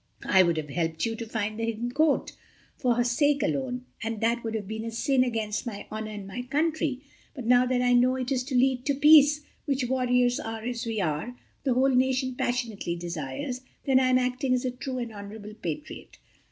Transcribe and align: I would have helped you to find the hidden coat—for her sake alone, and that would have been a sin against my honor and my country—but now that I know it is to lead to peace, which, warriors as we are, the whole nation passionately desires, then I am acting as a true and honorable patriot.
I 0.25 0.41
would 0.41 0.57
have 0.57 0.71
helped 0.71 1.05
you 1.05 1.15
to 1.15 1.27
find 1.27 1.59
the 1.59 1.65
hidden 1.65 1.91
coat—for 1.91 2.95
her 2.95 3.03
sake 3.03 3.43
alone, 3.43 3.85
and 4.01 4.19
that 4.19 4.43
would 4.43 4.55
have 4.55 4.67
been 4.67 4.83
a 4.83 4.89
sin 4.89 5.23
against 5.23 5.67
my 5.67 5.85
honor 5.91 6.09
and 6.09 6.25
my 6.25 6.41
country—but 6.41 7.45
now 7.45 7.67
that 7.67 7.83
I 7.83 7.93
know 7.93 8.15
it 8.15 8.31
is 8.31 8.43
to 8.45 8.55
lead 8.55 8.83
to 8.87 8.95
peace, 8.95 9.41
which, 9.65 9.85
warriors 9.87 10.39
as 10.43 10.87
we 10.87 11.01
are, 11.01 11.35
the 11.65 11.75
whole 11.75 11.93
nation 11.93 12.33
passionately 12.33 12.95
desires, 12.95 13.61
then 13.85 13.99
I 13.99 14.07
am 14.09 14.17
acting 14.17 14.55
as 14.55 14.65
a 14.65 14.71
true 14.71 14.97
and 14.97 15.13
honorable 15.13 15.53
patriot. 15.53 16.17